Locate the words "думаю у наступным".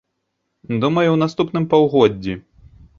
0.85-1.71